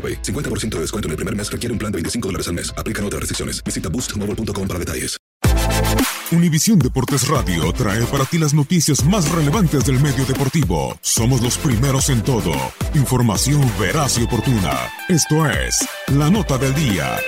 AroPay. 0.00 0.22
50% 0.22 0.76
de 0.76 0.80
descuento 0.80 1.08
en 1.08 1.10
el 1.10 1.16
primer 1.16 1.36
mes 1.36 1.52
requiere 1.52 1.72
un 1.74 1.78
plan 1.78 1.92
de 1.92 1.96
25 1.96 2.28
dólares 2.28 2.48
al 2.48 2.54
mes. 2.54 2.72
Aplican 2.78 3.04
otras 3.04 3.20
restricciones. 3.20 3.62
Visita 3.62 3.90
boostmobile.com 3.90 4.66
para 4.66 4.78
detalles. 4.78 5.20
Univisión 6.32 6.78
Deportes 6.78 7.26
Radio 7.26 7.72
trae 7.72 8.04
para 8.06 8.24
ti 8.24 8.38
las 8.38 8.54
noticias 8.54 9.04
más 9.04 9.28
relevantes 9.32 9.84
del 9.84 9.98
medio 9.98 10.24
deportivo. 10.24 10.96
Somos 11.00 11.40
los 11.40 11.58
primeros 11.58 12.08
en 12.08 12.22
todo. 12.22 12.52
Información 12.94 13.60
veraz 13.80 14.16
y 14.18 14.22
oportuna. 14.22 14.78
Esto 15.08 15.44
es 15.50 15.84
La 16.06 16.30
Nota 16.30 16.56
del 16.56 16.72
Día. 16.74 17.18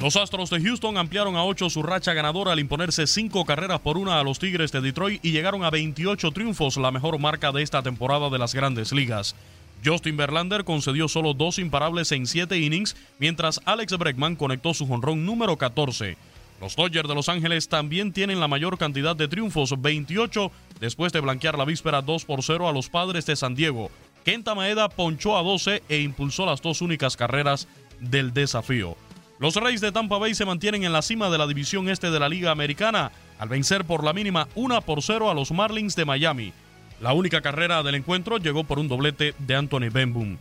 Los 0.00 0.16
Astros 0.16 0.48
de 0.48 0.62
Houston 0.62 0.96
ampliaron 0.96 1.36
a 1.36 1.44
8 1.44 1.68
su 1.68 1.82
racha 1.82 2.14
ganadora 2.14 2.52
al 2.52 2.60
imponerse 2.60 3.06
5 3.06 3.44
carreras 3.44 3.80
por 3.80 3.98
una 3.98 4.18
a 4.18 4.24
los 4.24 4.38
Tigres 4.38 4.72
de 4.72 4.80
Detroit 4.80 5.22
y 5.22 5.32
llegaron 5.32 5.62
a 5.62 5.70
28 5.70 6.30
triunfos, 6.30 6.78
la 6.78 6.90
mejor 6.90 7.18
marca 7.18 7.52
de 7.52 7.62
esta 7.62 7.82
temporada 7.82 8.30
de 8.30 8.38
las 8.38 8.54
grandes 8.54 8.92
ligas. 8.92 9.36
Justin 9.84 10.16
Verlander 10.16 10.64
concedió 10.64 11.08
solo 11.08 11.34
dos 11.34 11.58
imparables 11.58 12.12
en 12.12 12.26
7 12.26 12.58
innings, 12.58 12.96
mientras 13.18 13.60
Alex 13.64 13.96
Bregman 13.96 14.36
conectó 14.36 14.74
su 14.74 14.86
jonrón 14.86 15.24
número 15.24 15.56
14. 15.56 16.16
Los 16.60 16.76
Dodgers 16.76 17.08
de 17.08 17.14
Los 17.14 17.30
Ángeles 17.30 17.68
también 17.68 18.12
tienen 18.12 18.38
la 18.38 18.48
mayor 18.48 18.76
cantidad 18.76 19.16
de 19.16 19.28
triunfos, 19.28 19.80
28, 19.80 20.52
después 20.78 21.12
de 21.12 21.20
blanquear 21.20 21.56
la 21.56 21.64
víspera 21.64 22.02
2 22.02 22.26
por 22.26 22.42
0 22.42 22.68
a 22.68 22.72
los 22.72 22.90
Padres 22.90 23.24
de 23.24 23.36
San 23.36 23.54
Diego. 23.54 23.90
Kenta 24.24 24.54
Maeda 24.54 24.90
ponchó 24.90 25.38
a 25.38 25.42
12 25.42 25.82
e 25.88 26.00
impulsó 26.00 26.44
las 26.44 26.60
dos 26.60 26.82
únicas 26.82 27.16
carreras 27.16 27.66
del 28.00 28.34
desafío. 28.34 28.96
Los 29.38 29.56
Reyes 29.56 29.80
de 29.80 29.90
Tampa 29.90 30.18
Bay 30.18 30.34
se 30.34 30.44
mantienen 30.44 30.84
en 30.84 30.92
la 30.92 31.00
cima 31.00 31.30
de 31.30 31.38
la 31.38 31.46
división 31.46 31.88
este 31.88 32.10
de 32.10 32.20
la 32.20 32.28
Liga 32.28 32.50
Americana 32.50 33.10
al 33.38 33.48
vencer 33.48 33.86
por 33.86 34.04
la 34.04 34.12
mínima 34.12 34.48
1 34.54 34.82
por 34.82 35.02
0 35.02 35.30
a 35.30 35.34
los 35.34 35.50
Marlins 35.50 35.96
de 35.96 36.04
Miami. 36.04 36.52
La 37.00 37.14
única 37.14 37.40
carrera 37.40 37.82
del 37.82 37.94
encuentro 37.94 38.36
llegó 38.36 38.64
por 38.64 38.78
un 38.78 38.86
doblete 38.86 39.34
de 39.38 39.56
Anthony 39.56 39.88
Benboom. 39.90 40.36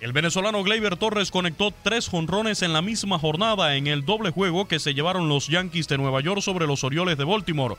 El 0.00 0.12
venezolano 0.12 0.62
Gleyber 0.62 0.96
Torres 0.96 1.30
conectó 1.30 1.70
tres 1.82 2.08
jonrones 2.08 2.62
en 2.62 2.72
la 2.72 2.80
misma 2.80 3.18
jornada 3.18 3.76
en 3.76 3.86
el 3.86 4.06
doble 4.06 4.30
juego 4.30 4.66
que 4.66 4.78
se 4.78 4.94
llevaron 4.94 5.28
los 5.28 5.48
Yankees 5.48 5.86
de 5.86 5.98
Nueva 5.98 6.22
York 6.22 6.40
sobre 6.40 6.66
los 6.66 6.82
Orioles 6.82 7.18
de 7.18 7.24
Baltimore. 7.24 7.74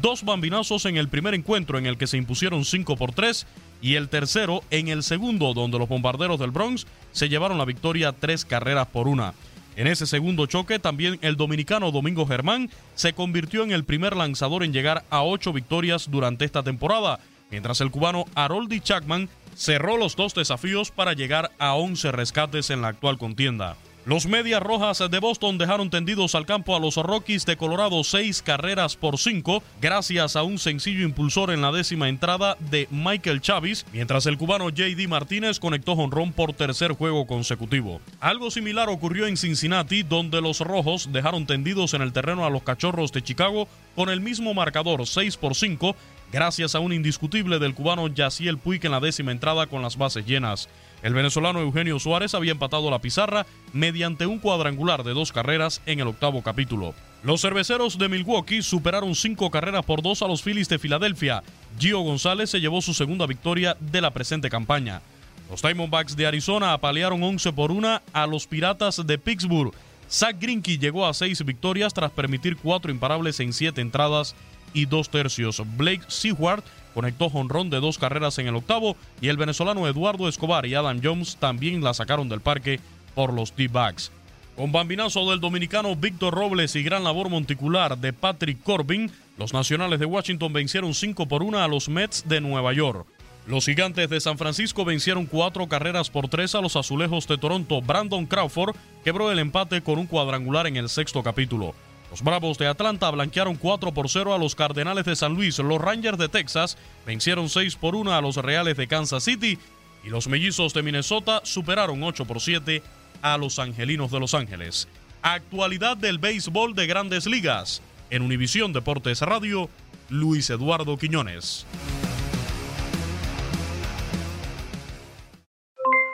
Dos 0.00 0.24
bambinazos 0.24 0.86
en 0.86 0.96
el 0.96 1.08
primer 1.08 1.34
encuentro 1.34 1.76
en 1.76 1.84
el 1.84 1.98
que 1.98 2.06
se 2.06 2.16
impusieron 2.16 2.64
5 2.64 2.96
por 2.96 3.12
3 3.12 3.46
y 3.82 3.96
el 3.96 4.08
tercero 4.08 4.62
en 4.70 4.88
el 4.88 5.02
segundo 5.02 5.52
donde 5.52 5.78
los 5.78 5.88
bombarderos 5.88 6.40
del 6.40 6.52
Bronx 6.52 6.86
se 7.12 7.28
llevaron 7.28 7.58
la 7.58 7.66
victoria 7.66 8.12
tres 8.12 8.46
carreras 8.46 8.86
por 8.86 9.06
una. 9.06 9.34
En 9.76 9.86
ese 9.86 10.06
segundo 10.06 10.46
choque, 10.46 10.78
también 10.78 11.18
el 11.20 11.36
dominicano 11.36 11.90
Domingo 11.90 12.26
Germán 12.26 12.70
se 12.94 13.12
convirtió 13.12 13.62
en 13.64 13.72
el 13.72 13.84
primer 13.84 14.16
lanzador 14.16 14.64
en 14.64 14.72
llegar 14.72 15.04
a 15.10 15.22
ocho 15.22 15.52
victorias 15.52 16.10
durante 16.10 16.46
esta 16.46 16.62
temporada, 16.62 17.20
mientras 17.56 17.80
el 17.80 17.90
cubano 17.90 18.26
Haroldi 18.34 18.80
Chapman 18.80 19.30
cerró 19.54 19.96
los 19.96 20.14
dos 20.14 20.34
desafíos 20.34 20.90
para 20.90 21.14
llegar 21.14 21.52
a 21.58 21.72
11 21.72 22.12
rescates 22.12 22.68
en 22.68 22.82
la 22.82 22.88
actual 22.88 23.16
contienda. 23.16 23.76
Los 24.06 24.26
Medias 24.26 24.62
Rojas 24.62 25.02
de 25.10 25.18
Boston 25.18 25.58
dejaron 25.58 25.90
tendidos 25.90 26.36
al 26.36 26.46
campo 26.46 26.76
a 26.76 26.78
los 26.78 26.94
Rockies 26.94 27.44
de 27.44 27.56
Colorado 27.56 28.04
seis 28.04 28.40
carreras 28.40 28.94
por 28.94 29.18
cinco, 29.18 29.64
gracias 29.80 30.36
a 30.36 30.44
un 30.44 30.60
sencillo 30.60 31.02
impulsor 31.02 31.50
en 31.50 31.60
la 31.60 31.72
décima 31.72 32.08
entrada 32.08 32.56
de 32.70 32.86
Michael 32.92 33.40
Chavis, 33.40 33.84
mientras 33.92 34.26
el 34.26 34.38
cubano 34.38 34.70
JD 34.70 35.08
Martínez 35.08 35.58
conectó 35.58 35.96
jonrón 35.96 36.32
por 36.32 36.52
tercer 36.52 36.92
juego 36.92 37.26
consecutivo. 37.26 38.00
Algo 38.20 38.52
similar 38.52 38.88
ocurrió 38.90 39.26
en 39.26 39.36
Cincinnati, 39.36 40.04
donde 40.04 40.40
los 40.40 40.60
Rojos 40.60 41.08
dejaron 41.10 41.44
tendidos 41.44 41.92
en 41.92 42.02
el 42.02 42.12
terreno 42.12 42.46
a 42.46 42.50
los 42.50 42.62
Cachorros 42.62 43.10
de 43.10 43.24
Chicago 43.24 43.66
con 43.96 44.08
el 44.08 44.20
mismo 44.20 44.54
marcador 44.54 45.04
6 45.04 45.36
por 45.36 45.56
5, 45.56 45.96
gracias 46.30 46.76
a 46.76 46.78
un 46.78 46.92
indiscutible 46.92 47.58
del 47.58 47.74
cubano 47.74 48.06
Yaciel 48.06 48.58
Puig 48.58 48.86
en 48.86 48.92
la 48.92 49.00
décima 49.00 49.32
entrada 49.32 49.66
con 49.66 49.82
las 49.82 49.96
bases 49.96 50.24
llenas. 50.24 50.68
El 51.06 51.14
venezolano 51.14 51.60
Eugenio 51.60 52.00
Suárez 52.00 52.34
había 52.34 52.50
empatado 52.50 52.90
la 52.90 52.98
pizarra 52.98 53.46
mediante 53.72 54.26
un 54.26 54.40
cuadrangular 54.40 55.04
de 55.04 55.14
dos 55.14 55.30
carreras 55.30 55.80
en 55.86 56.00
el 56.00 56.08
octavo 56.08 56.42
capítulo. 56.42 56.96
Los 57.22 57.42
cerveceros 57.42 57.96
de 57.96 58.08
Milwaukee 58.08 58.60
superaron 58.60 59.14
cinco 59.14 59.48
carreras 59.52 59.84
por 59.84 60.02
dos 60.02 60.22
a 60.22 60.26
los 60.26 60.42
Phillies 60.42 60.68
de 60.68 60.80
Filadelfia. 60.80 61.44
Gio 61.78 62.00
González 62.00 62.50
se 62.50 62.60
llevó 62.60 62.82
su 62.82 62.92
segunda 62.92 63.24
victoria 63.28 63.76
de 63.78 64.00
la 64.00 64.10
presente 64.10 64.50
campaña. 64.50 65.00
Los 65.48 65.62
Diamondbacks 65.62 66.16
de 66.16 66.26
Arizona 66.26 66.72
apalearon 66.72 67.22
11 67.22 67.52
por 67.52 67.70
1 67.70 68.02
a 68.12 68.26
los 68.26 68.48
Piratas 68.48 69.06
de 69.06 69.16
Pittsburgh. 69.16 69.72
Zach 70.10 70.34
Greinke 70.40 70.76
llegó 70.76 71.06
a 71.06 71.14
seis 71.14 71.44
victorias 71.44 71.94
tras 71.94 72.10
permitir 72.10 72.56
cuatro 72.56 72.90
imparables 72.90 73.38
en 73.38 73.52
siete 73.52 73.80
entradas 73.80 74.34
y 74.74 74.86
dos 74.86 75.08
tercios. 75.08 75.62
Blake 75.76 76.02
Seward 76.08 76.64
conectó 76.96 77.28
jonrón 77.28 77.68
de 77.68 77.78
dos 77.78 77.98
carreras 77.98 78.38
en 78.38 78.46
el 78.46 78.56
octavo 78.56 78.96
y 79.20 79.28
el 79.28 79.36
venezolano 79.36 79.86
Eduardo 79.86 80.28
Escobar 80.28 80.64
y 80.64 80.74
Adam 80.74 80.98
Jones 81.04 81.36
también 81.36 81.84
la 81.84 81.92
sacaron 81.92 82.30
del 82.30 82.40
parque 82.40 82.80
por 83.14 83.34
los 83.34 83.54
D-Backs. 83.54 84.10
Con 84.56 84.72
bambinazo 84.72 85.30
del 85.30 85.40
dominicano 85.40 85.94
Víctor 85.94 86.32
Robles 86.32 86.74
y 86.74 86.82
gran 86.82 87.04
labor 87.04 87.28
monticular 87.28 87.98
de 87.98 88.14
Patrick 88.14 88.62
Corbin, 88.62 89.10
los 89.36 89.52
nacionales 89.52 90.00
de 90.00 90.06
Washington 90.06 90.54
vencieron 90.54 90.94
5 90.94 91.28
por 91.28 91.42
1 91.42 91.58
a 91.58 91.68
los 91.68 91.90
Mets 91.90 92.26
de 92.26 92.40
Nueva 92.40 92.72
York. 92.72 93.06
Los 93.46 93.66
gigantes 93.66 94.08
de 94.08 94.18
San 94.18 94.38
Francisco 94.38 94.86
vencieron 94.86 95.26
cuatro 95.26 95.68
carreras 95.68 96.08
por 96.08 96.28
tres 96.28 96.54
a 96.54 96.62
los 96.62 96.76
azulejos 96.76 97.28
de 97.28 97.36
Toronto. 97.36 97.82
Brandon 97.82 98.24
Crawford 98.24 98.74
quebró 99.04 99.30
el 99.30 99.38
empate 99.38 99.82
con 99.82 99.98
un 99.98 100.06
cuadrangular 100.06 100.66
en 100.66 100.78
el 100.78 100.88
sexto 100.88 101.22
capítulo. 101.22 101.74
Los 102.16 102.24
Bravos 102.24 102.56
de 102.56 102.66
Atlanta 102.66 103.10
blanquearon 103.10 103.56
4 103.56 103.92
por 103.92 104.08
0 104.08 104.32
a 104.32 104.38
los 104.38 104.54
Cardenales 104.54 105.04
de 105.04 105.14
San 105.14 105.34
Luis. 105.34 105.58
Los 105.58 105.78
Rangers 105.78 106.16
de 106.16 106.30
Texas 106.30 106.78
vencieron 107.04 107.50
6 107.50 107.76
por 107.76 107.94
1 107.94 108.10
a 108.10 108.22
los 108.22 108.36
Reales 108.36 108.78
de 108.78 108.88
Kansas 108.88 109.22
City. 109.22 109.58
Y 110.02 110.08
los 110.08 110.26
Mellizos 110.26 110.72
de 110.72 110.82
Minnesota 110.82 111.42
superaron 111.44 112.02
8 112.02 112.24
por 112.24 112.40
7 112.40 112.82
a 113.20 113.36
los 113.36 113.58
Angelinos 113.58 114.10
de 114.10 114.20
Los 114.20 114.32
Ángeles. 114.32 114.88
Actualidad 115.20 115.98
del 115.98 116.16
béisbol 116.18 116.74
de 116.74 116.86
grandes 116.86 117.26
ligas. 117.26 117.82
En 118.08 118.22
Univisión 118.22 118.72
Deportes 118.72 119.20
Radio, 119.20 119.68
Luis 120.08 120.48
Eduardo 120.48 120.96
Quiñones. 120.96 121.66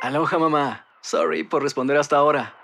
Aloha 0.01 0.37
mamá. 0.37 0.85
Sorry 1.01 1.45
por 1.45 1.63
responder 1.63 1.97
hasta 1.97 2.17
ahora. 2.17 2.57